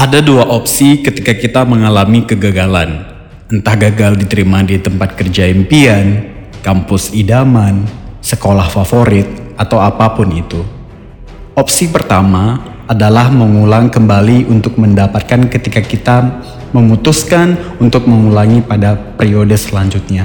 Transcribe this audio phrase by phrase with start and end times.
[0.00, 3.04] Ada dua opsi ketika kita mengalami kegagalan.
[3.52, 6.24] Entah gagal diterima di tempat kerja impian,
[6.64, 7.84] kampus idaman,
[8.24, 9.28] sekolah favorit,
[9.60, 10.64] atau apa pun itu.
[11.52, 16.16] Opsi pertama adalah mengulang kembali untuk mendapatkan ketika kita
[16.72, 20.24] memutuskan untuk mengulangi pada periode selanjutnya.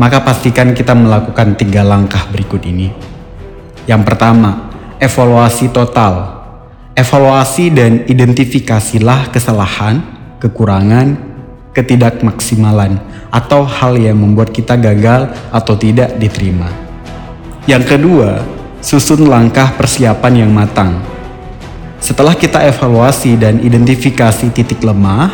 [0.00, 2.88] Maka pastikan kita melakukan tiga langkah berikut ini.
[3.84, 6.39] Yang pertama, evaluasi total
[7.00, 10.04] Evaluasi dan identifikasilah kesalahan,
[10.36, 11.16] kekurangan,
[11.72, 13.00] ketidakmaksimalan,
[13.32, 16.68] atau hal yang membuat kita gagal atau tidak diterima.
[17.64, 18.44] Yang kedua,
[18.84, 21.00] susun langkah persiapan yang matang.
[22.04, 25.32] Setelah kita evaluasi dan identifikasi titik lemah,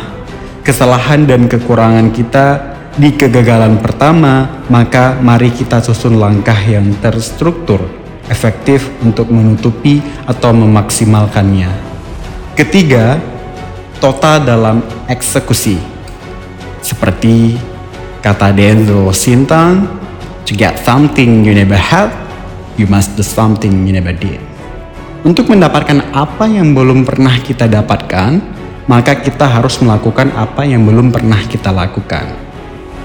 [0.63, 2.47] kesalahan dan kekurangan kita
[2.95, 7.96] di kegagalan pertama, maka mari kita susun langkah yang terstruktur
[8.27, 11.71] efektif untuk menutupi atau memaksimalkannya.
[12.55, 13.19] Ketiga,
[13.99, 15.79] total dalam eksekusi.
[16.83, 17.57] Seperti
[18.21, 19.87] kata Denzel Washington,
[20.47, 22.11] to get something you never had,
[22.79, 24.39] you must do something you never did.
[25.27, 28.39] Untuk mendapatkan apa yang belum pernah kita dapatkan,
[28.87, 32.31] maka kita harus melakukan apa yang belum pernah kita lakukan.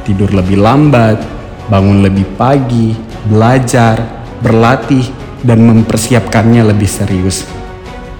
[0.06, 1.18] Tidur lebih lambat,
[1.66, 2.94] bangun lebih pagi,
[3.26, 5.06] belajar, berlatih,
[5.42, 7.46] dan mempersiapkannya lebih serius.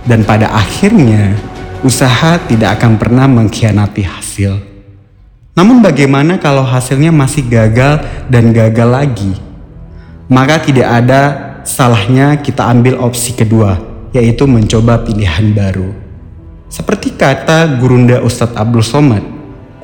[0.02, 1.38] Dan pada akhirnya,
[1.86, 4.58] usaha tidak akan pernah mengkhianati hasil.
[5.54, 9.32] Namun bagaimana kalau hasilnya masih gagal dan gagal lagi?
[10.26, 11.22] Maka tidak ada
[11.62, 13.78] salahnya kita ambil opsi kedua,
[14.10, 15.92] yaitu mencoba pilihan baru.
[16.72, 19.20] Seperti kata gurunda Ustadz Abdul Somad,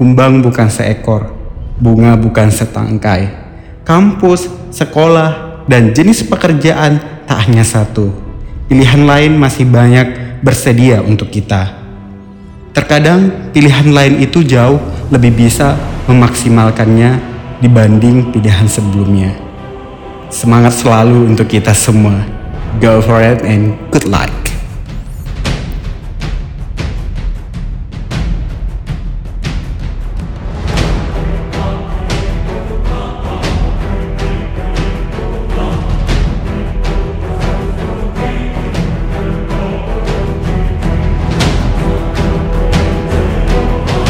[0.00, 1.36] kumbang bukan seekor,
[1.77, 3.28] bunga bukan setangkai,
[3.84, 8.11] kampus, sekolah, dan jenis pekerjaan tak hanya satu.
[8.66, 11.77] Pilihan lain masih banyak bersedia untuk kita.
[12.72, 14.80] Terkadang pilihan lain itu jauh
[15.12, 15.77] lebih bisa
[16.08, 17.20] memaksimalkannya
[17.60, 19.36] dibanding pilihan sebelumnya.
[20.32, 22.25] Semangat selalu untuk kita semua.
[22.81, 24.47] Go for it and good luck.